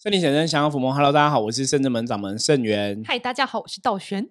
[0.00, 0.94] 圣灵显真，降妖伏魔。
[0.94, 3.02] Hello，大家好，我是圣正门掌门圣元。
[3.04, 4.28] 嗨，大家好，我是道玄。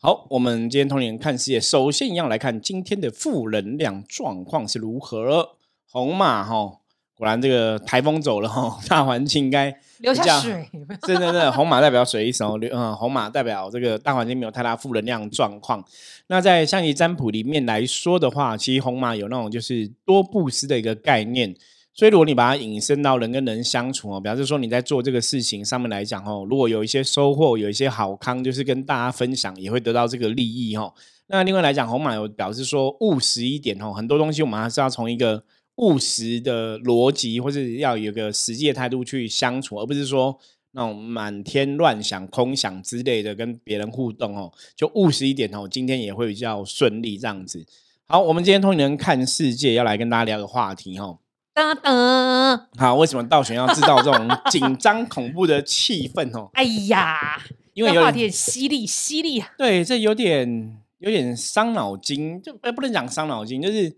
[0.00, 5.50] 好，我们今天通年看世界，首先一样来看今天的负能量状况是如何。
[5.88, 6.80] 红马哈，
[7.16, 9.72] 果然这个台风走了哈，大环境应该
[10.02, 10.68] 留下水。
[11.06, 15.84] 真的，真的，红马代表水一手，嗯，红马代表这个大环境没有太大负能量状况。
[16.26, 21.54] 那在象棋占卜里面来说的话，其实红马有那种就是多布施的一个概念。
[21.96, 30.92] 所以，如果你把它引申到人跟人相处哦，表示说你在做这个事情上面来讲哦，如果有一些收获，有一些好康，就是跟大家分享，也会得到这个利益哦。
[31.28, 35.44] 那另外来讲，红马有表示说务实一点哦，很多东西我们还是要从一个
[35.76, 40.36] 务实的逻辑，或者要有个实际的态度去相处，而不是说
[40.72, 44.52] 那种满天乱想、空想之类的跟别人互动哦。
[44.74, 47.64] 就务实一点哦，今天也会比较顺利这样子。
[48.08, 51.20] 好，我们今天通灵人看世界要来跟大家聊个话题哦。
[51.54, 56.50] 噔噔，好，为什么道玄要制造这种紧张恐怖的气氛哦？
[56.54, 57.40] 哎呀，
[57.74, 59.52] 因为有点犀利犀利啊！
[59.56, 63.88] 对，这有点有点伤脑筋，就不能讲伤脑筋，就是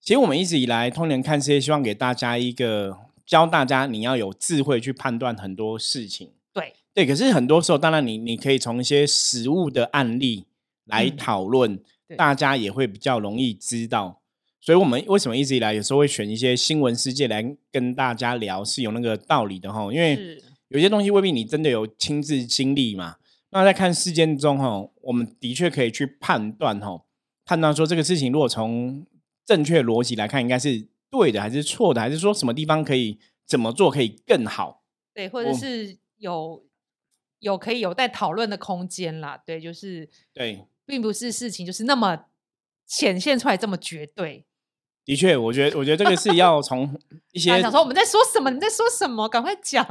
[0.00, 6.32] 其实我们一直以来通年看世界，希望给大家一个教大家你要有智慧去判断很多事情。
[6.52, 10.46] 对对，可是很多时候，当然你你可以从一些实物的案例
[10.86, 11.78] 来讨论，
[12.16, 14.21] 大家也会比较容易知道。
[14.64, 19.92] 所以，我们为什么一直以来有时候会选一些新闻事件来跟大家聊，是有那个道理的哈。
[19.92, 23.16] 因为有些东西未必你真的有亲自经历嘛。
[23.50, 27.02] 那在看事件中哈，我们的确可以去判断哈，
[27.44, 29.04] 判断说这个事情如果从
[29.44, 34.84] 正确逻辑来看，应该是对的还是错的，还是说什么地方可以怎么做可以更好？
[35.12, 36.64] 对，或者是有
[37.40, 39.42] 有可以有待讨论的空间啦。
[39.44, 42.26] 对，就是对，并不是事情就是那么
[42.86, 44.46] 显现出来这么绝对。
[45.04, 46.88] 的确，我觉得，我觉得这个是要从
[47.32, 49.84] 一些 想说我们在说什么，你在说什么，赶快讲。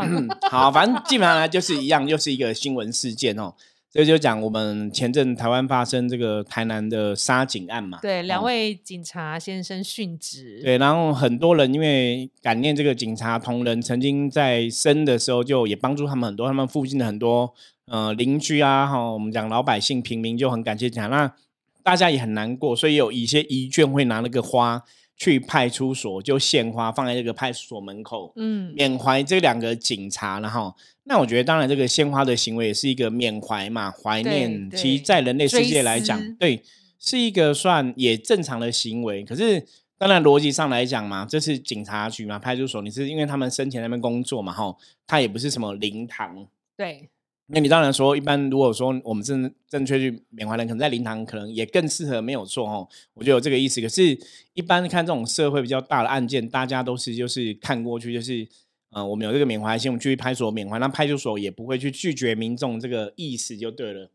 [0.50, 3.53] 好，反正基本上来就是一样，又是一个新闻事件哦。
[3.94, 8.00] 这就讲我们前阵台湾发生这个台南的杀警案嘛。
[8.02, 10.62] 对，两位警察先生殉职。
[10.63, 17.53] 对，然后很多人因为感念这个警察同仁，曾经在生的时候就也帮助他们很多，他们附近的很多
[17.88, 21.30] 呃邻居啊，哈，我们讲老百姓平民就很感谢警察，那
[21.84, 24.81] 大家也很难过，所以有一些遗眷会拿那个花。
[25.22, 34.72] 去派出所就献花放在这个派出所门口，嗯，缅怀这两个警察，然后那我觉得当然这个献花的行为也是一个缅怀嘛，怀念。
[34.72, 36.64] 其实，在人类世界来讲，对，
[36.98, 39.24] 是一个算也正常的行为。
[39.24, 39.64] 可是，
[39.96, 47.12] 当然逻辑上来讲嘛，这是警察局嘛，派出所，你是因为他们生前那边工作嘛，哈，他也不是什么灵堂，对。
[47.53, 52.88] 那你当然说，一般如果说我们正正确去缅怀人，可能在灵堂可能也更适合，没有错哦。
[53.13, 53.81] 我觉得有这个意思。
[53.81, 54.17] 可是，
[54.53, 58.47] 一般看这种社会比较大的案件，大家都是就是看过去，就是
[58.91, 64.09] 呃，我们有这个缅怀心，我们去派出所缅怀，那派出所也不会去拒绝民众这个意思，就对了。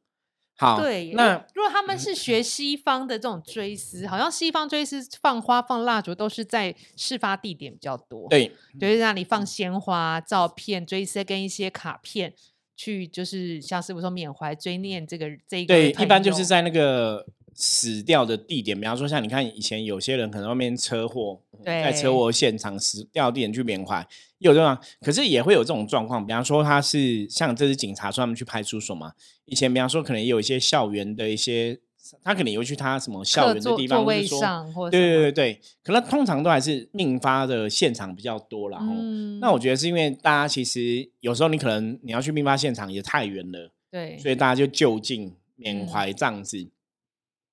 [0.58, 1.10] 好，对。
[1.12, 12.32] 那如果他们是学西方的这种追思，好像西方追思放花放蜡烛都是在事发地点比较多，对，就是那里放鲜花、照片、追思跟一些卡片。
[12.76, 24.06] 去就是像师傅说缅怀追念这个这一个对，一般就是在那个死掉的地点，比方说像你看以前有些人可能外面车祸，在车祸现场死掉地点去缅怀，
[24.38, 29.12] 有这种，可是也会有这种状况，比方说他是像这是警察专门去派出所嘛，
[29.46, 31.80] 以前比方说可能也有一些校园的一些。
[32.22, 38.78] 他可能也会去他什么校园的地方，或者说，对对对对，可能通常都还是命发的现场比较多啦。
[38.80, 46.68] 嗯，那我觉得是因为大家其实有时候你可能你要去命发现场也太远了，对，所以大家就就近缅怀这样子。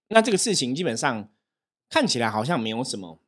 [0.09, 1.29] 那这个事情基本上
[1.89, 3.19] 看起来好像没有什么，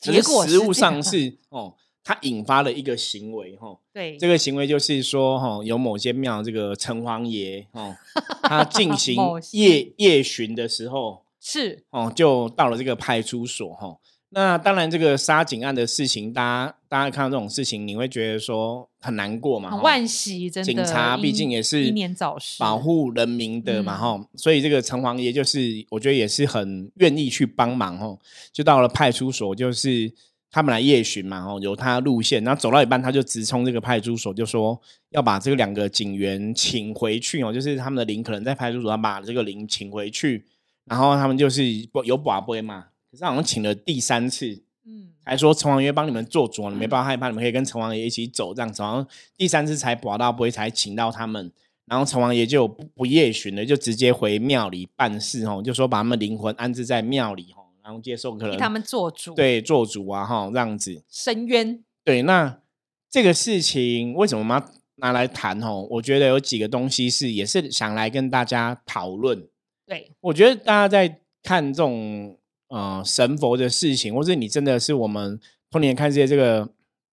[0.00, 1.74] 结果实物上是哦。
[2.04, 7.94] 他引发了一个行为，哈，对，这个行为就是说，哈，有某些庙这个城隍爷，哦，
[8.42, 9.16] 他进 行
[9.52, 13.98] 夜夜巡的时候，是哦，就到了这个派出所，哈。
[14.30, 19.70] 那当然，这个杀警案的事情，大家大家看到这种事情，你会觉得说很难过嘛？
[19.82, 20.72] 惋惜，真的。
[20.72, 24.26] 警察毕竟也是英年早逝，保护人民的嘛，哈。
[24.34, 28.18] 所以这个城隍爷就是，我觉得也是很愿意去帮忙，哈。
[28.52, 30.10] 就到了派出所，就是。
[30.50, 34.80] 他们来夜巡嘛，哦，有他路线，然后走到一半，他就直冲这个派出所，就说
[35.10, 40.46] 要把这个两个警员请回去哦，就是他们的灵可能在派出所要把这个灵请回去，
[40.86, 41.62] 然后他们就是
[42.04, 49.06] 有寡杯嘛，可是好像请了第三次，嗯，还说城王爷帮你们做主，你们不要害怕，你们可以跟城王爷一起走这样子，然后
[49.36, 51.52] 第三次才寡到杯才请到他们，
[51.84, 57.67] 然后城王爷就不不夜巡了，就直接回庙里办事哦，就说把他们灵魂安置在庙里哦。
[57.88, 61.82] 然后接受可能他们做主，对做主啊哈，这样子深渊。
[62.04, 62.60] 对，那
[63.08, 65.58] 这个事情为什么我们要拿来谈？
[65.62, 69.48] 哦，我觉得有几个东西是也是想来跟大家讨论。
[69.86, 72.38] 对，我觉得大家在看这种
[72.68, 75.40] 呃神佛的事情，或者你真的是我们
[75.70, 76.68] 童年看这些这个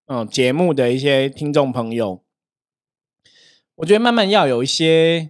[0.08, 2.22] 嗯节目的一些听众朋友，
[3.76, 5.30] 我觉得慢慢要有一些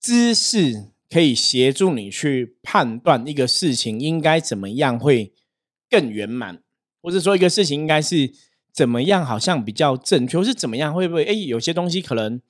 [0.00, 5.34] 知识可以协助你去判断一个事情应该怎么样会
[5.90, 6.62] 更圆满，
[7.02, 8.32] 或者说一个事情应该是
[8.72, 12.40] 怎么样好像比较正确，或是怎么样会不会哎有些东西可能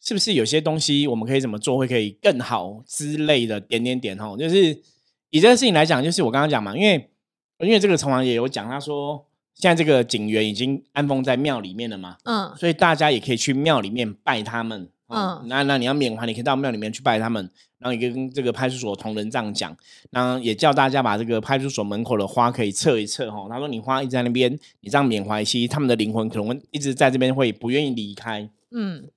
[0.00, 4.80] 是不是有些东西我们可以怎么做会可以更好之类的点点点哦，就是
[5.28, 7.10] 以这个事情来讲，就是我刚刚讲嘛，因为
[7.58, 14.88] 因为这个城隍爷有讲，他说现在这个警员已经安封在庙里面了嘛，嗯，所以大家也可以去庙里面拜他们。
[15.10, 19.76] 嗯，那那你要缅怀，你可以到庙里面去拜他们，然后也跟这个派出所同仁这样讲，
[20.10, 23.46] 然后也叫大家把这个派出所门口的花可以撤一撤哈。
[23.50, 28.48] 他说你花一直在那边，你这样缅怀，其实他们的灵魂可能一直在这边，会不愿意离开。
[28.70, 29.08] 嗯，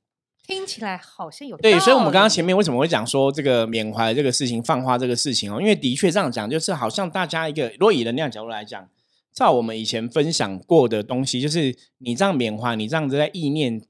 [0.47, 5.61] 听起来好像有对，所以我们刚刚前前面为什么会讲说这个缅怀这个事情、放花这个事情哦？
[5.61, 8.89] 因为的确这样讲，就是好像大家一个，如果以能量角度来讲，
[9.31, 13.81] 照我们以前分享过的东西，就是你这样缅怀，你这样子在意念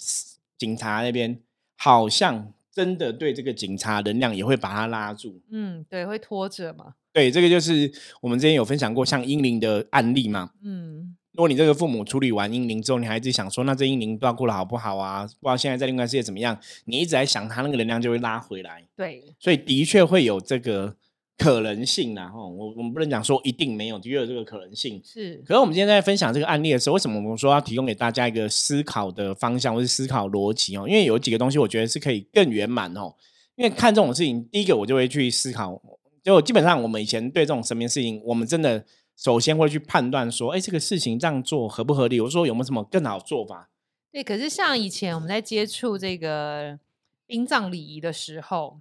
[0.57, 1.39] 警察那边，
[1.83, 2.53] 好像。
[2.75, 6.95] 真的对这个警察能量也会把他拉住，嗯，对，会拖着嘛。
[7.11, 10.49] 对，这个就是我们之前有分享过像英灵的案例嘛。
[10.63, 15.21] 嗯，如果你这个父母处理完英灵之后，你还一直想说，那这英灵不知道过得好不好啊？
[15.21, 16.59] 不知道现在在另外世界怎么样？
[16.85, 18.83] 你一直在想他那个能量就会拉回来。
[18.95, 20.95] 对，所以的确会有这个。
[21.37, 25.01] 可能性啦，吼，我我们不能讲说一定没有，的确有这个可能性。
[25.03, 30.87] 是，可是我们今天在分享这个案例的时候，为什么我们说要提供给大家一个思考的方向，或是思考逻辑哦？
[30.87, 33.15] 因为有几个东西，我觉得是可以更圆满哦。
[33.55, 35.81] 因为看这种事情，第一个我就会去思考，
[36.23, 38.85] 就基本上我们以前对这种神明事情，我们真的
[39.17, 42.21] 首先会去判断说，哎，这个事情这样做合不合理？
[42.21, 43.69] 我说有没有什么更好做法？
[44.11, 46.79] 对，可是像以前我们在接触这个
[47.25, 48.79] 殡葬礼仪的时候，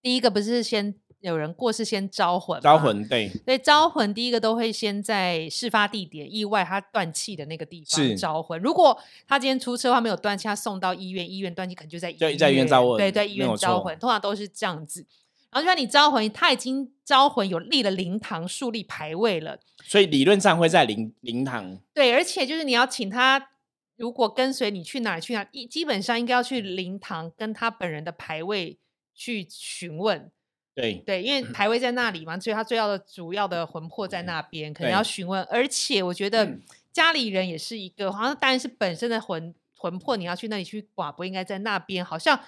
[0.00, 0.94] 第一个不是先。
[1.20, 8.58] 有人过世先招魂，招魂对，所以招魂第一个都会先在事发地点意外他断气的那个地方招魂。
[8.60, 15.06] 如果他今天出车话没有断气，他送到医院，医院断气可能就在医院，在医院招魂，对，在医院招魂，通常都是这样子。
[15.50, 21.78] 然后就算你招魂，他已经招魂有立了灵堂，树立牌位了，所以理论上会在灵灵堂。
[21.92, 23.50] 对，而且就是你要请他，
[23.96, 28.78] 如果跟随你去哪去哪，基本上应该要去灵堂跟他本人的牌位
[29.14, 30.30] 去询问。
[30.72, 35.42] 对对，因为牌位在那里嘛，所以他最要的主要的魂魄在那边，可能要询问。
[35.50, 36.58] 而且我觉得
[36.92, 42.38] 家里人也是一个，好像当然是本身的魂魂魄，你要去那里去寡不应该在那边，好像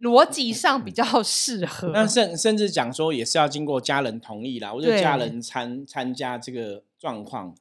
[0.00, 1.88] 逻辑上比较适合。
[1.94, 7.56] 那甚甚至讲说，也是要经过家人同意啦，或者家人参参加这个状况。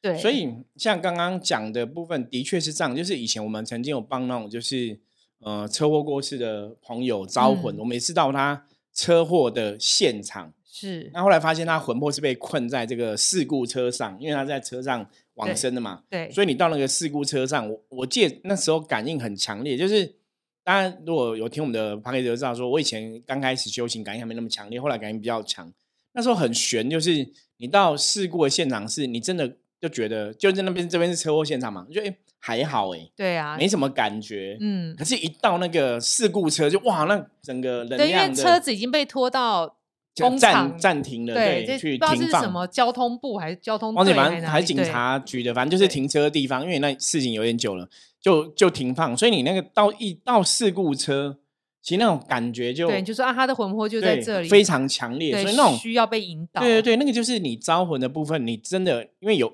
[0.00, 2.94] 对，所以像刚刚讲的部分，的确是这样。
[2.94, 5.00] 就是以前我们曾经有帮那种就是
[5.40, 8.64] 呃车祸过世的朋友招魂，我每次到他。
[8.96, 16.02] 车祸的现场是，那后来发现他魂魄是被困在这个事故车上，因为他在车上往生的嘛。
[16.08, 20.16] 对，所以你到那个事故车上，我我记得那时候感应很强烈，就是
[20.64, 25.70] 当然如果有听我们的旁 a 就知道，说我以前刚开始修行感应还没那么强烈，后来感应比较强。
[26.12, 27.28] 那时候很悬，就是
[27.58, 32.16] 你到事故的现场，是你真的就觉得就在那边这边是车祸现场嘛，就哎。
[32.38, 34.56] 还好哎，对啊，没什么感觉。
[34.60, 39.76] 嗯，可是，一到那个事故车，就哇，那整个能量，因为车子已经被拖到
[40.16, 42.42] 工厂暂停了，对，去停放。
[42.42, 43.92] 什么交通部还是交通？
[43.94, 46.62] 忘记反正还是警察局的，反正就是停车的地方。
[46.62, 47.88] 因为那事情有点久了，
[48.20, 49.16] 就就停放。
[49.16, 51.38] 所以你那个到一到事故车，
[51.82, 55.32] 其实那种感觉就对，就是啊，他的魂魄就在这里，非常强烈。
[55.42, 56.60] 所以那种需要被引导。
[56.62, 59.52] 对对对，那个就是你招魂的部分，你真的因为有，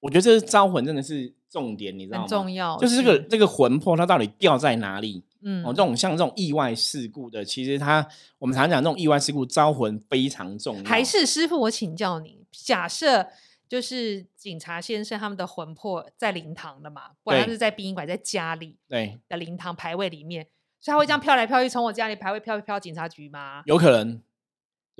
[0.00, 1.34] 我觉得这是招魂，真的是。
[1.50, 2.22] 重点你知道吗？
[2.22, 5.24] 很重要，就是这个这个魂魄它到底掉在哪里？
[5.42, 8.06] 嗯，哦，这种像这种意外事故的，其实它
[8.38, 10.84] 我们常讲这种意外事故招魂非常重要。
[10.84, 13.26] 还是师傅，我请教你，假设
[13.68, 20.46] 就是警察先生他们的魂魄在灵堂的嘛，不然是在殡仪馆，在家里对的灵堂牌位里面，
[20.80, 23.64] 所以他会这样飘来飘去，从我家里牌位飘飘警察局吗？
[23.66, 24.22] 有可能。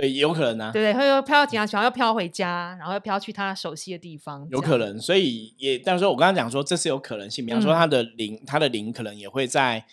[0.01, 0.73] 对，有可能啊。
[0.73, 4.49] 对对，他又飘到警察局，又飘回家，然后又飘去他熟悉的地方。
[4.51, 7.45] 有可能，所以也，但是说我刚刚讲说，这是有可能性。
[7.45, 9.85] 比方说，他的灵，他的灵可能也会在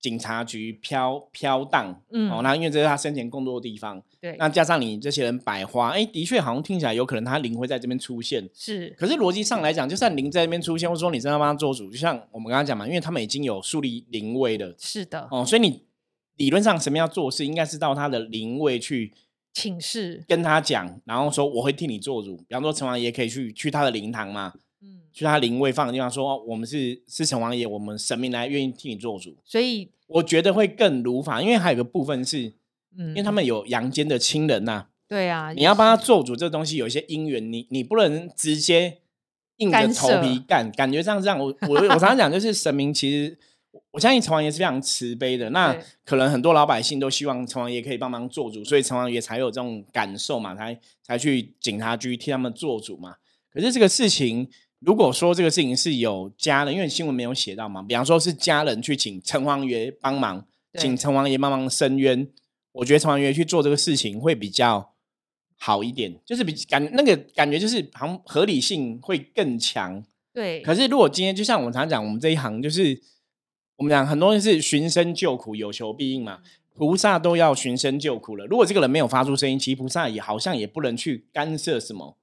[0.00, 2.00] 警察局飘飘荡。
[2.12, 4.00] 嗯，哦，那因为这是他生前工作的地方。
[4.20, 8.48] 对，那加上你这些人百花，哎，的确好像听起来有可能他灵会在这边出现。
[8.54, 14.74] 是，可是逻辑上来讲，就算灵在这边出现，或者说你真的帮他做主，就像我们刚刚讲嘛，因为他们已经有树立灵位的。
[14.78, 15.26] 是的。
[15.30, 15.82] 哦，所以你
[16.36, 19.12] 理论上什么要做事，应该是到他的灵位去。
[19.56, 22.36] 请示跟他讲，然后说我会替你做主。
[22.36, 32.52] 比方说城王爷可以去去他的灵堂嘛，嗯，去他灵位放的地方，说我们是是城隍爷，我们神明来愿意替你做主，所以我觉得会更如法，因为还有个部分是，
[32.98, 38.98] 嗯，因为他们有阳间的亲人呐，对啊，你要帮他做主，这东西有一些因缘，你你不能直接
[39.56, 43.38] 硬着头皮干，感觉上这样，我我我常常讲，就是神明其实。
[43.90, 53.16] 我相信城隍爷是非常慈悲的，那可能很多老百姓都希望城隍爷可以帮忙做主，所以城隍爷才有这种感受嘛，才才去警察局替他们做主嘛。
[53.50, 54.48] 可是这个事情，
[54.80, 60.46] 如果说这个事情是有家人，因为新闻没有写到嘛，比方说是家人去请城隍爷帮忙，
[60.78, 62.28] 请城隍爷帮忙伸冤，
[62.72, 64.92] 我觉得城隍爷去做这个事情会比较
[65.58, 70.04] 好一点，就是比感那个感觉就是好像合理性会更强。
[70.32, 70.60] 对。
[70.60, 73.00] 可是如果今天就像我常讲，我们这一行就是。
[73.76, 76.40] 我们讲很多人是寻声救苦，有求必应嘛。
[76.74, 78.44] 菩萨都要寻声救苦了。
[78.46, 82.18] 如果这个人没有发出声音，其实菩萨也好像也不能去干涉什么。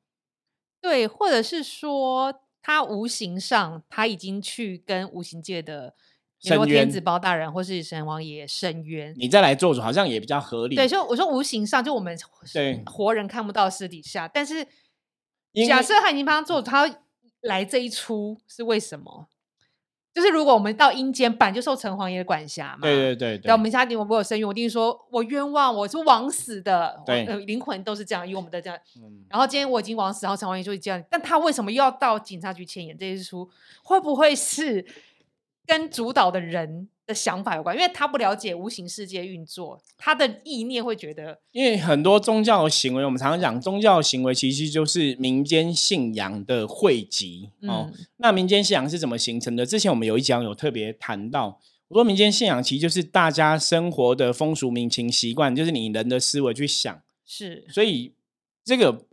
[0.80, 5.96] 对，或者是说他无形上他已经去跟无形界的
[6.40, 10.76] 申天子包大人或是神王爷伸冤，你再来做主，好像也比较合理。
[10.76, 12.16] 对，就我说无形上，就我们
[12.54, 14.68] 对活人看不到私底下，但是
[15.68, 16.88] 假设他已经帮他做，他
[17.42, 19.28] 来这一出是为什么？
[20.14, 22.82] 就是如果我们到阴间，本就受城隍爷的管辖嘛。
[22.82, 23.42] 对对对。
[23.46, 27.02] 那我们家庭我没有生育，我一定说我冤枉，我是枉死的。
[27.06, 27.26] 对。
[27.46, 28.78] 灵魂都是这样，以我们的这样。
[28.98, 29.26] 嗯。
[29.28, 31.04] 然后今天我已经枉死，然后城隍爷就这样。
[31.10, 33.50] 但他为什么又要到警察局前演这一出？
[33.82, 34.86] 会不会是
[35.66, 36.88] 跟主导的人？
[37.06, 47.92] 的想法有关，因为他不了解无形世界运作，他的意念会觉得，因为很多宗教行为，我们常常讲宗教行为其实就是民间信仰的汇集哦。
[48.16, 49.66] 那民间信仰是怎么形成的？
[49.66, 58.14] 之前我们有一讲有特别谈到，我说民间信仰其实就是大家生活的风俗民情习惯，就是你人的思维去想，是，所以
[58.64, 59.04] 这个。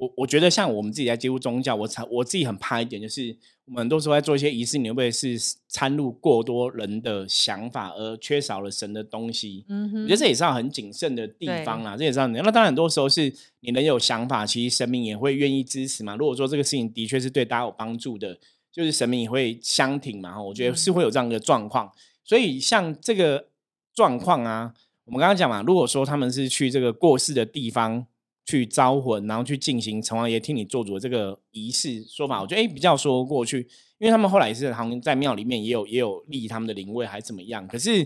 [0.00, 5.38] 我我觉得像我们自己在接触宗教，我才我自己很怕一点，就是我们都是在做一些仪式，你会不会是
[5.68, 9.66] 掺入过多人的想法，而缺少了神的东西？
[9.68, 11.98] 嗯哼，我觉得这也是要很谨慎的地方啦。
[11.98, 13.30] 这也是要那当然很多时候是
[13.60, 16.16] 你能有想法，其实神明也会愿意支持嘛。
[16.16, 18.38] 如果说这个事情的确是对大家有帮助的，
[18.72, 20.42] 就是神明也会相挺嘛。
[20.42, 21.92] 我觉得是会有这样的状况。
[22.24, 23.48] 所以像这个
[23.94, 24.72] 状况啊，
[25.04, 28.06] 我们刚刚讲嘛，如果说他们是去这个过世的地方。
[28.50, 33.58] 去招魂，然后去进行城隍爷替你做主的这个仪式说法，我觉得哎比较说过去，
[33.98, 37.66] 因为他们后来也是好像在庙里面也有也有立他们的灵位还是怎么样。
[37.68, 38.04] 可是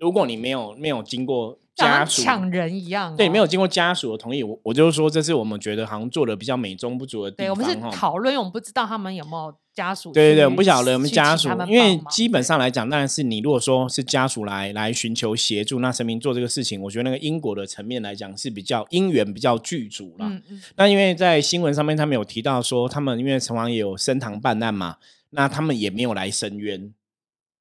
[0.00, 1.58] 如果你没有没有经过。
[1.76, 7.46] 家属抢人一样，对，没有经过家属的同意，我我就说这是我们觉得好像做的比较美中不足的地方。
[7.46, 10.12] 对，我们是讨论，我们不知道他们有没有家属。
[10.12, 20.26] 对对对，我们不晓得我们家属，因为基本上来讲，当然是你如果说是家属来来寻求协助，那神明做这个事情，我觉得那个因果的层面来讲是比较因缘比较具足了。
[20.26, 20.62] 嗯嗯。
[20.76, 24.96] 那因为在新闻上面，他们有提到说，他们因为城隍也有升堂办案嘛，
[25.30, 26.92] 那他们也没有来申冤。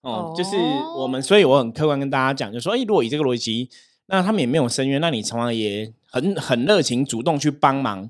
[0.02, 0.56] 哦，就是
[0.98, 3.70] 我们，所以我很客观跟大家讲，就说，哎，如果以这个逻辑。
[4.12, 8.10] 那他们也没有申冤，那你常常也很很热情，主动去帮忙，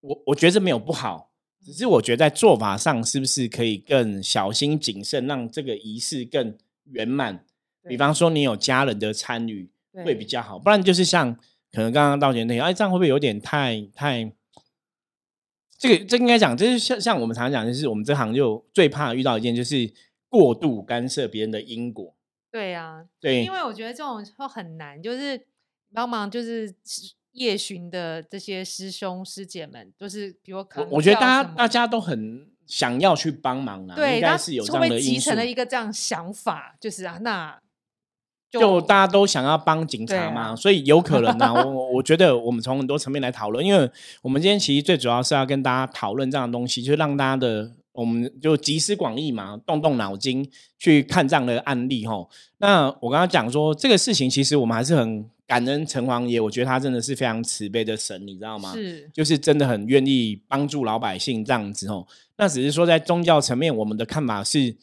[0.00, 1.30] 我我觉得没有不好，
[1.64, 6.52] 只是我觉得在做法上是不是可以更小心谨慎，让这个仪式更
[6.86, 7.44] 圆满。
[7.88, 9.70] 比方说你有家人的参与
[10.04, 11.32] 会比较好，不然就是像
[11.70, 14.32] 可能刚刚道歉那样，哎，这样会不会有点太太？
[15.78, 19.88] 这个这应该讲，就是像像我们常常讲，就是我们这行就最怕遇到一件，就是
[20.36, 22.14] 过度干涉别人的因果。
[22.50, 25.46] 对呀，对，因为我觉得这种会很难，就是
[25.92, 26.74] 帮忙，就是
[27.32, 37.58] 夜巡的这些师兄师姐们，就是比如可能我觉得大家大家都很想要去帮忙啊，对，应该是有这样的集成了一个这样想法，就是啊，那
[38.50, 43.90] 就大家都想要帮警察嘛，所以有可能啊， 我我觉得我们从很多层面来讨论，因为
[44.22, 47.72] 我们今天其实最主要是要跟大家讨论这样的东西，就是让大家的。
[47.96, 50.48] 我们就集思广益嘛，动动脑筋
[50.78, 52.28] 去看这样的案例哈。
[52.58, 58.72] 那我刚刚讲说这个事情，其实我们还是很感恩城隍爷，我觉得他真的是非常慈悲的神，你知道吗？
[58.74, 62.06] 是，就是真的很愿意帮助老百姓这样子哦。
[62.36, 64.76] 那只是说在宗教层面，我们的看法是，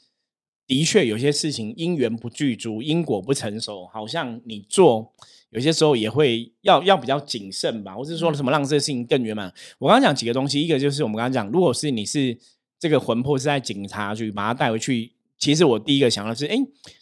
[0.66, 5.14] 的确有些事情因缘不具足，因果不成熟，好像你做
[5.50, 9.54] 有些时候也会要要比较谨慎吧，或是说什么让这个事情更圆满。
[9.78, 12.38] 我刚刚讲几个东西，一个就是我们刚刚讲，如果是你是。
[12.84, 15.14] 这个魂魄是在警察局把他带回去。
[15.38, 16.58] 其实我第一个想到是，哎，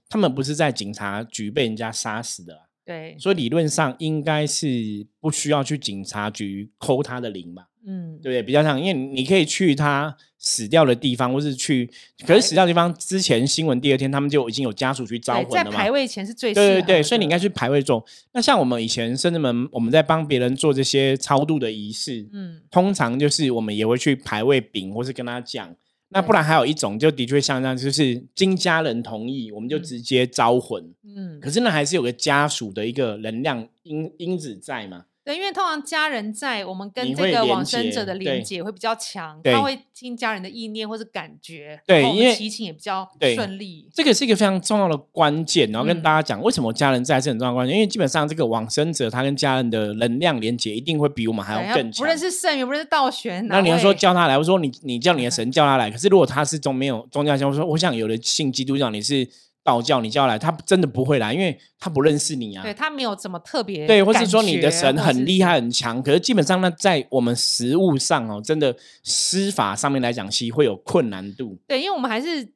[0.07, 7.67] 他们不是在警察局被人家杀死的，对，所以理论上应该是不需要去警察局扣他的零吧？
[7.85, 8.43] 嗯，对不对？
[8.43, 11.89] 比较像，因为你可以去他死掉的地方，或是去，
[12.27, 15.71] 可是死掉地方之前新闻第二天他们就已经有家属去招魂了嘛？
[15.71, 18.03] 在排位前是最对对对，所以你应该去排位中。
[18.33, 25.75] 那像我们以前甚至们我们在帮别人做这些超度的仪式，嗯，通常就是我们也会去排位禀，或是跟他讲。
[26.11, 30.93] 那不然还有一种，就的确像这样，就是经家人同意，我们就直接招魂。
[31.03, 35.05] 嗯，可是那还是有个家属的一个能量因因子在嘛。
[35.31, 43.89] 对，因为通常家人在，我们跟这个往生者的连接会比较强，他会听家人的意念或是感觉，对，因为祈请也比较顺利。
[43.93, 51.99] 这个是一个非常重要的关键，然后跟大家讲为什么家人在是很重要关键，因为基本上这个往生者他跟家人的能量连接一定会比我们还要更强。
[51.99, 59.27] 不论是圣元，不论是道玄，那你要说叫他来，我说你你叫你的 神叫他来，可是如果他是中没有宗教信，我说我想有的信基督教，你是。
[59.63, 62.63] 道教你叫来，他真的不会来，因为他不认识你啊。
[62.63, 71.57] 对他没有怎么特别对，或是说你的神很厉害很强，可是基本上呢，在我们实物上哦，真的施法上面来讲，其实会有困难度。
[71.67, 72.53] 对，因为我们还是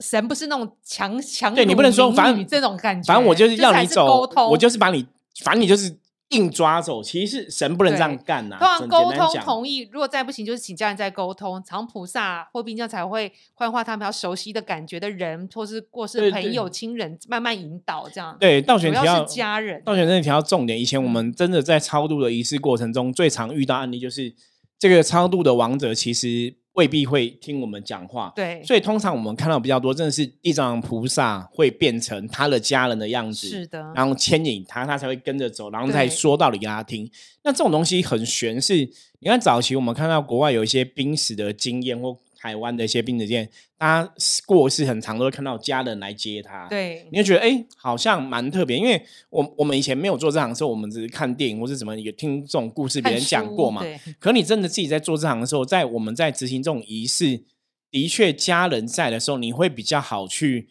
[0.00, 5.06] 神，不是那种强强对你不能说反正这种感觉，反正我就是要你走，我就是把你，
[5.42, 5.96] 反正你就是。
[6.30, 8.56] 硬抓走，其实神不能这样干呐。
[8.58, 11.62] 通常沟通同意，如果再不行，就是请家人再沟通。
[11.64, 18.36] 常菩萨或冰将才会幻化他们比较熟悉的感觉的人，或是过世朋友亲人，慢慢引导这样。
[18.40, 20.78] 对，道玄提到家人，道玄真的提到重点。
[20.80, 24.34] 以前我们真的在超度的仪式过程中，最常遇到案例就是
[24.78, 26.56] 这个超度的王者其实。
[26.76, 37.10] 未必会听我们讲话，对，所以通常我们看到比较多，真的是地藏菩萨会变成他的家人的样子，是的，然后牵引他，他才会跟着走，然后再说道理给他听。
[37.42, 38.76] 那这种东西很玄，是
[39.18, 42.18] 你看早期我们看到国外有一些濒死的经验或。
[42.46, 44.08] 台湾的一些病子店，他
[44.46, 46.68] 过世很长，都会看到家人来接他。
[46.68, 48.78] 对，你就觉得哎，好像蛮特别。
[48.78, 53.82] 因为我我们以前没有做这行的时候，我们只是看电影或是什么，有听这种故事，别人讲过嘛。
[54.20, 57.42] 可你真的自己在做这行的时候，在我们在执行这种仪式，
[57.90, 60.68] 的确家人在的时候，你会比较好去，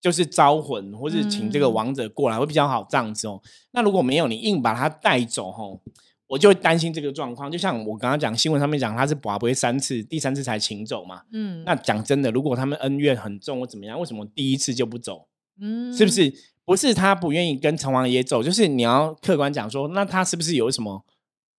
[0.00, 3.40] 就是招魂，或是请这个王者过来，会比较好这样子哦。
[3.70, 5.80] 那如果没有，你硬把他带走，吼。
[6.28, 11.22] 我就会担心这个状况，就像我刚刚讲新闻上面讲，他是拔不会三次，第三次才请走嘛。
[11.32, 15.28] 嗯，那讲真的，如果他们恩怨很重或怎么样，为什么第一次就不走？
[15.60, 16.34] 嗯，是不是？
[16.64, 21.04] 不是他不愿意跟城王爷走，就是你要客观讲说，那他是不是有什么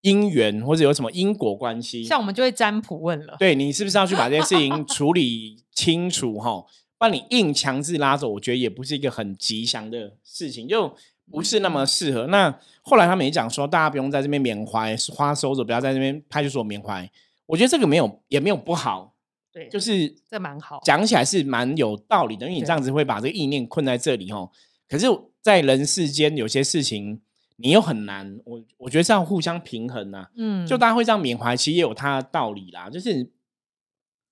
[0.02, 2.04] 因缘或者有什么因果关系？
[2.04, 6.38] 像我们就会占卜问了，对你是不是要去把这件事情处理清楚？
[6.38, 6.65] 哈，
[6.98, 10.94] 把你硬强制拉走，我觉得也不是一个很吉祥的事情，就。
[11.32, 12.28] 不是那么适合。
[12.28, 17.10] 那后来他们也讲说，大家不用在这边缅怀，花收着，不要在这边派出所缅怀。
[17.46, 19.13] 我觉得这个没有，也没有不好。
[19.52, 22.46] 对，就是这蛮好，讲起来是蛮有道理的。
[22.46, 24.52] 因为你这样子会把这个意念困在这里哦。
[24.88, 25.08] 可是，
[25.42, 27.20] 在人世间有些事情，
[27.56, 28.40] 你又很难。
[28.46, 30.28] 我我觉得是要互相平衡呐。
[30.36, 32.90] 嗯，就大家会这样缅怀，其实也有它的道理啦。
[32.90, 33.32] 就是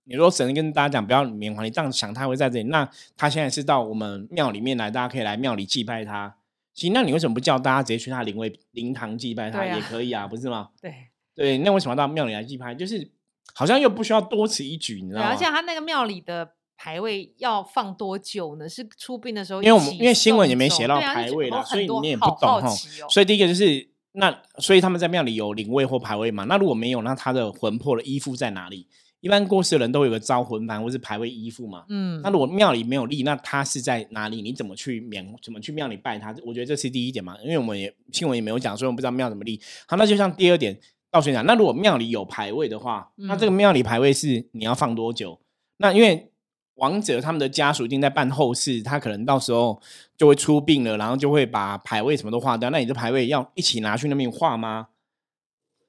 [0.04, 2.66] 你说神跟大家讲不要缅怀，你这样想他会在这里。
[2.70, 6.36] 那他现在是到我们庙里面来，大家可以来庙里祭拜他。
[6.76, 10.28] 行，那你为什么不叫大家直接去他灵位灵堂祭拜他也可以啊？
[10.28, 10.70] 不是吗？
[10.82, 10.94] 对
[11.34, 12.76] 对，那为什么到庙里来祭拜？
[12.76, 13.10] 就是
[13.54, 15.30] 好像又不需要多此一举，你知道吗？
[15.30, 18.68] 而且他那个庙里的牌位要放多久呢？
[18.68, 19.64] 是出殡的时候？
[19.64, 22.70] 因为我们因为新闻也没写到牌位啦，所以你也不懂哈。
[23.10, 26.44] 所以第一个就是那，所以他们在庙里有灵位或牌位嘛？
[26.44, 28.88] 那如果没有，那他的魂魄的依附在哪里？
[29.26, 34.40] 一般过世的人都有个招魂幡或是牌位依附嘛，嗯，那如果庙里没有立，那他是在哪里？
[34.40, 35.26] 你怎么去缅？
[35.42, 36.30] 怎么去庙里拜他？
[36.46, 39.60] 我觉得这是第一点嘛，因为我们也新闻也没有讲，所以我们不知道庙怎么立。
[39.88, 45.40] 好，那就像第二点，道玄讲，那如果庙里有牌位的话，那这个庙里牌位是你要放多久？
[45.78, 46.30] 那因为
[46.76, 49.82] 王者他们的家属一定在办后事，他可能到时候
[50.16, 52.70] 就会出殡了，然后就会把牌位什么都划掉。
[52.70, 54.90] 那你这牌位要一起拿去那边画吗？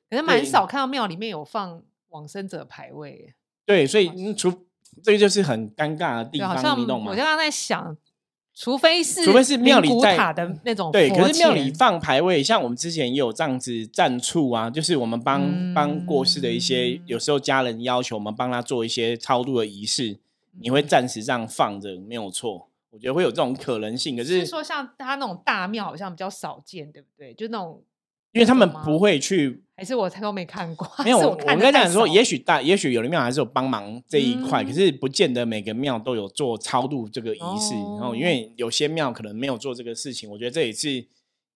[0.08, 1.82] 可是蛮少看到庙里面有放。
[2.16, 3.34] 往生者牌位，
[3.66, 4.50] 对，所以除
[5.02, 7.10] 这个就是很尴尬的地方，你懂吗？
[7.10, 7.94] 我刚刚在想，
[8.54, 20.18] 除非是除非是庙里在塔的那种，对，可是庙里放牌位，像我们之前也有这样子站处啊，就是我们帮帮过世的一些，有时候家人要求我们帮他做一些超度的仪式，
[20.58, 24.16] 你会暂时这样放着，没有错，我觉得会有这种可能性。
[24.16, 27.34] 可是说像他那种大庙，好像比较少见，对不对？
[27.34, 27.82] 就那种。
[28.36, 30.86] 因为他们不会去，还是我都没看过。
[31.02, 37.72] 没有，我我跟讲说，也许大，也许有的庙还是有帮忙这一块，可是不见得每个庙都有做超度这个仪式。
[37.98, 41.06] 然后，因为有些庙可能没有做这个事情，我觉得这也是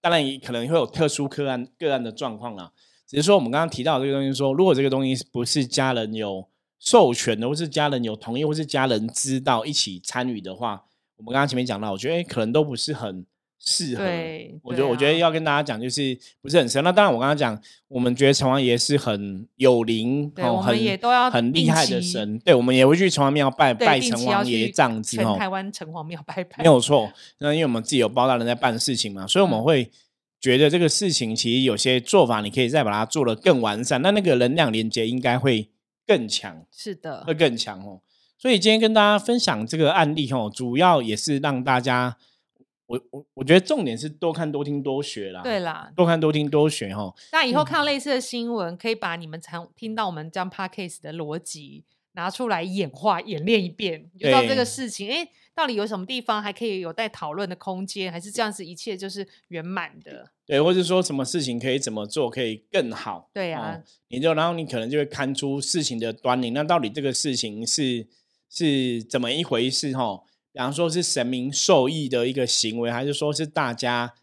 [0.01, 2.73] 当然可能会有特殊个案个案的状况啦。
[3.07, 10.85] 只是说我们刚刚提到这个东西，说如果这个东西不是家人有授权的，或是家人有同意，或是家人知道一起参与的话，
[11.19, 13.27] 我们刚刚前面讲到，我觉得可能都不是很。
[13.62, 14.03] 适合。
[14.03, 16.83] 对，我觉得，我觉得要跟大家讲，就是不是很深。
[16.83, 22.38] 那当然，我刚刚讲，我们觉得城隍爷是很有灵，哦，我们也都要很厉害的神。
[22.38, 25.37] 对，我们也会去城隍庙拜拜城隍爷这样子哦。
[25.38, 27.12] 台湾城隍庙拜拜，没有错。
[27.38, 29.90] 那因为我们自己有包大人在办事情嘛，所以我们会
[30.40, 34.01] 觉得这个事情其实有些做法，你可以再把它做得更完善。
[34.01, 35.68] 那那个能量连接应该会
[36.07, 38.01] 更强，是的，会更强哦。
[38.38, 42.16] 所以今天跟大家分享这个案例哦，主要也是让大家。
[42.90, 47.14] 我我我觉得重点是多看多听多学啦，对啦，多看多听多学哈。
[47.31, 60.29] 那以后看到类似的新闻，可以把你们常听到我们这样 podcast 的逻辑拿出来演化演练一遍，就知道这个事情，哎，到底有什么地方还可以有待讨论的空间，还是这样子一切就是圆满的？
[60.44, 63.31] 对，或者说什么事情可以怎么做可以更好？
[63.33, 66.50] 对呀，你就然后你可能就会看出事情的端倪。
[66.50, 68.09] 那到底这个事情是
[68.48, 69.96] 是怎么一回事？
[69.96, 70.24] 哈？
[70.53, 74.15] 比方说是神明受益的一个行为，还是说是大家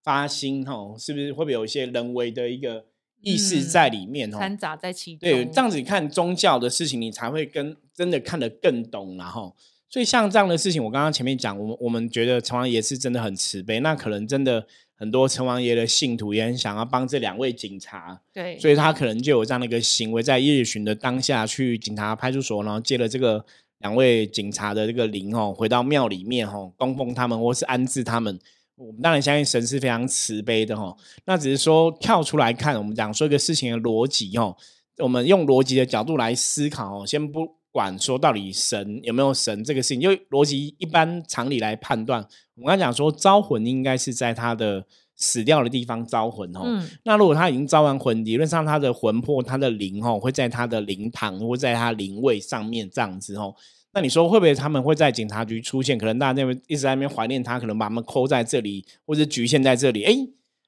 [0.00, 0.96] 发心吼？
[0.96, 2.84] 是不是会不会有一些人为的一个
[3.20, 4.30] 意识在里面？
[4.30, 5.28] 掺杂在其中。
[5.28, 9.56] 对，这样子看宗教的事情，你才会跟真的看得更懂，然后，
[9.88, 14.64] 所以像这样的事情，我刚刚前面讲，我们我们觉得城隍爷是真的很慈悲，那可能真的
[14.94, 23.44] 很多城隍爷的信徒也很想要帮这两位警察，对，所以他可能就有这样的一个行为，在夜巡的当下去警察派出所，然后借了这个。
[23.82, 28.38] 两位警察的这个灵哦，回到庙里面哦，供奉他们或是安置他们。
[28.76, 30.96] 我们当然相信神是非常慈悲的哈。
[31.26, 34.56] 那只是说跳出来看，我们讲说一个事情的逻辑哦，
[34.98, 37.06] 我们用逻辑的角度来思考哦。
[37.06, 44.84] 先不管说到底神有没有神这个事情，因为逻辑一般常理来判断，我刚讲说招魂应该是在他的
[45.22, 46.62] 死掉的地方招魂哦。
[47.04, 53.54] 那如果他已经招完魂，理论上他的魂魄、他的灵哦，会在他的灵堂或在他灵位上面这样子哦。
[53.94, 55.96] 那你说会不会他们会在警察局出现？
[55.96, 60.02] 可能大家那边一直在那边怀念他，可能把他们扣在这里，或者局限在这里。
[60.02, 60.14] 哎，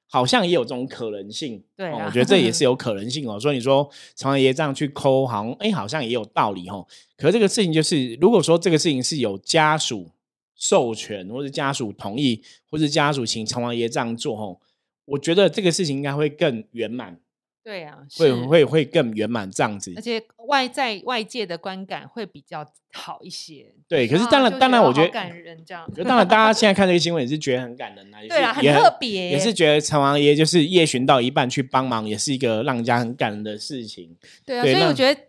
[0.07, 1.61] 好像也有这种可能性。
[1.75, 3.37] 对，我觉得这也是有 可能性哦。
[3.37, 6.85] 所以你说长安爷这样去扣，好像哎，好像也有道理哦。
[7.17, 10.09] 可是这个事情就是，如果说这个事情是有家属
[10.55, 14.61] 授权，或者家属同意，或者家属请长王爷这样做，吼，
[15.05, 17.19] 我觉得这个事情应该会更圆满。
[17.63, 22.63] 对啊，会会会更圆满这样子，而且外在外界的观感会比较
[22.93, 23.73] 好一些。
[23.87, 25.83] 对，可是当然当然，我觉得感人这样。
[26.05, 34.15] 当然，大家现在看这个新闻也是觉得很感人啊，对啊，很特别，也是觉得城隍爷就是夜巡到一半去帮忙，也是一个让人家很感人的事情。
[34.45, 35.19] 对啊，所以我觉得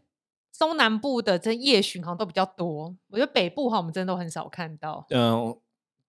[0.58, 5.06] 中南部的这夜巡好像都比较多，我觉得北部哈我们真的都很少看到。
[5.10, 5.56] 嗯，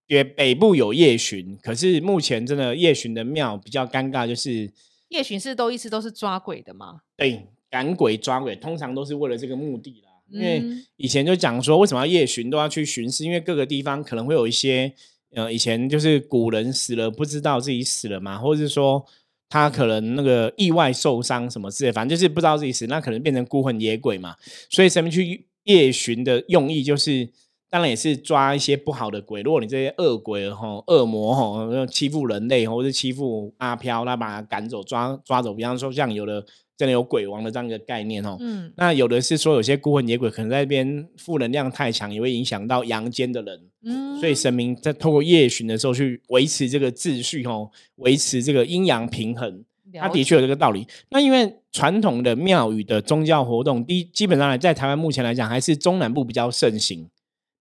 [0.08, 4.72] 也北部有夜巡，可是目前真的夜巡的庙比较尴尬，就是。
[5.10, 7.00] 夜巡是都一直都是抓鬼的吗？
[7.16, 10.12] 对，赶鬼抓鬼，通常都是为了这个目的啦。
[10.30, 10.62] 因为
[10.98, 13.24] 以前就讲说，为什么要夜巡都要去巡视？
[13.24, 14.94] 因为各个地方可能会有一些，
[15.32, 19.06] 呃，以前就是古人死了不知道自己死了嘛，或者是说
[19.50, 24.36] 他可能那个意外受伤什么之类，反正就是不知道自己死，那可能变成孤魂野鬼嘛。
[24.70, 27.30] 所以神明去夜巡的用意就是。
[27.70, 29.42] 当然也是抓一些不好的鬼。
[29.42, 35.54] 如果你这些恶鬼吼、恶魔吼，欺负人类或者是欺负阿飘，那把他赶走、抓抓走。
[35.54, 36.46] 比方说，像有的
[36.78, 38.38] 真的有鬼王的这样一个概念哦。
[38.40, 38.72] 嗯。
[38.78, 43.62] 那有的是说，有些孤魂野鬼可能在那边负能量太强，也会影响到阳间的人。
[43.84, 44.20] 嗯。
[44.20, 49.64] 所以神明在透过夜巡的时候去维持这个秩序哦，维持这个阴阳平衡。
[49.94, 50.86] 他的确有这个道理。
[51.10, 57.10] 那因为传统的庙宇的宗教活动，第基本上来在台湾目前来讲，还是中南部比较盛行。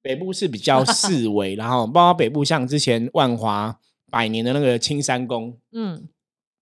[0.06, 3.76] 北部是比较 四维，然后包括北部像之前万华
[4.10, 6.06] 百年的那个青山宫，嗯，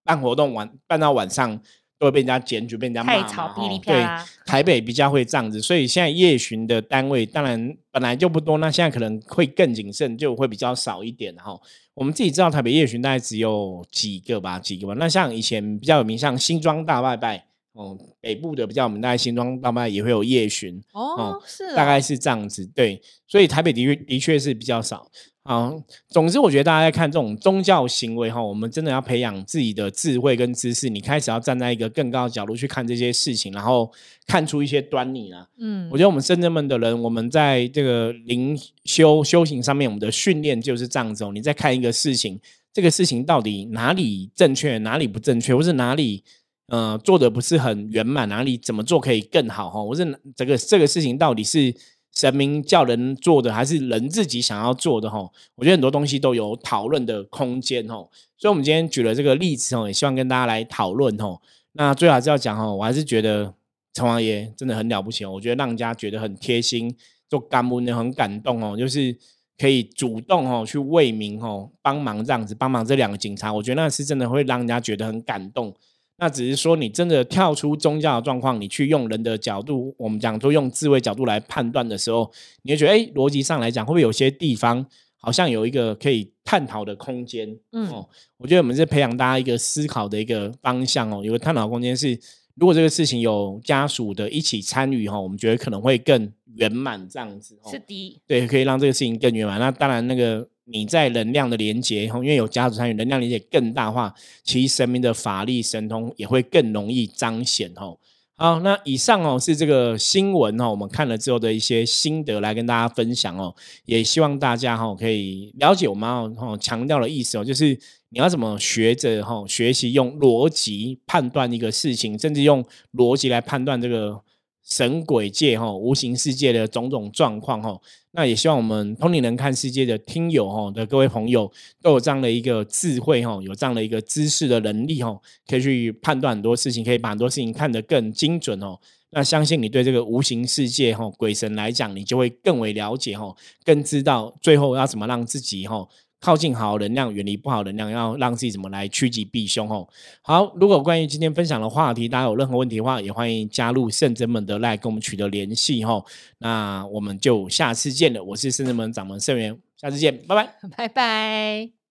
[0.03, 1.61] 办活动晚办到晚上
[1.99, 3.79] 都会被人家检举，被人家骂嘛。
[3.85, 4.07] 对，
[4.47, 11.61] 台北比较会这样子，所以现在夜巡的单位当然本来就不多，那现在可能会更谨慎，就会比较少一点哈。
[11.95, 14.95] 我们自己知道台北夜巡大概只有几个吧，几个吧。
[14.99, 17.47] 那像以前比较有名，像新庄大拜拜。
[17.75, 25.11] 哦，北部的比较，我们大概新庄大麦也会有夜巡哦，是大概是这样子，对，所以台北的确的确是比较少
[25.43, 25.73] 啊。
[26.09, 33.91] 总之，我觉得大家在看这种宗教行为哈，我们真的要培养自己的智慧跟知识，你开始要站在一个更高的角度去看这些事情，然后
[34.25, 35.49] 看出一些端倪啦。
[35.59, 41.33] 嗯，我觉得我们深圳们的人，我们在这个灵修修行上面，我们的训练就是这样子哦。
[41.35, 42.41] 你在看一个事情，
[42.73, 46.23] 这个事情到底哪里正确，哪里不正确，或是哪里？
[46.69, 49.83] 呃，做的不是很圆满，哪里怎么做可以更好哈？
[49.83, 51.75] 我是这个这个事情到底是
[52.15, 55.19] 神明叫人做的，还是人自己想要做的哈？
[55.57, 57.97] 我觉得很多东西都有讨论的空间哈。
[58.39, 61.39] 所以，我们今天举了这个例子哦，也希望跟大家来讨论哈。
[61.73, 63.53] 那最好是要讲哈，我还是觉得
[63.93, 65.33] 城隍爷真的很了不起哦。
[65.33, 66.97] 我觉得让人家觉得很贴心，
[67.29, 68.75] 做干部呢很感动哦。
[68.75, 69.15] 就是
[69.59, 75.75] 可以主动哦去为民哦帮忙这样子帮忙这两个警察，我觉得那是真的会让人家觉得很感动。
[76.19, 82.31] 那只是说你真的跳出宗教的状况，你去用人的角度，我们讲都用智慧角度来判断的时候，
[82.63, 87.59] 你会觉得哎，逻辑上来讲，会不会有些地方好像有一个可以探讨的空间？
[87.73, 92.19] 嗯，哦，我觉得我们是培养大家一个思考的一个方向哦，有个探讨空间是。
[92.57, 97.59] 如果这个事情有家属的一起参与哈，我们觉得可能会更圆满这样子。
[97.69, 99.59] 是的，对，可以让这个事情更圆满。
[99.59, 107.95] 那当然，那个你在能量的连接，因为有家族参与，能量连接更大化，其实神明的法力神通也会更容易彰显哈。
[108.37, 124.21] 好，那以上哦是这个新闻哦，我们看了之后的一些心得来跟大家分享哦，也希望大家哈可以了解我们哦强调的意思哦，就是你要怎么学着哈学习用逻辑判断一个事情，甚至用逻辑来判断这个。
[124.65, 127.79] 神鬼界哈，无形世界的种种状况哈，
[128.13, 131.51] 那也希望我们通灵人看世界的听友哈的各位朋友
[131.83, 138.79] 都有这样的一个智慧哈，有这样的一个知识的能力哈，可以去判断很多事情，可以把很多事情看得更精准哦。
[139.11, 143.33] 那相信你对这个无形世界哈鬼神来讲，你就会更为了解哈，
[143.65, 145.87] 更知道最后要怎么让自己哈。
[146.25, 149.87] 靠近好能量，远离不好能量，要让自己怎么来趋吉避凶哦。
[150.23, 156.03] 好，如果关于今天分享的话题，大家有任何问题的话，也欢迎加入圣真门的来跟我们取得联系哈。
[156.39, 161.84] 那我们就下次见了，我是圣真门掌门圣元，下次见，拜拜， 拜拜。